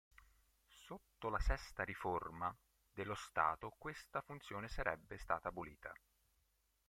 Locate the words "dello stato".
2.91-3.75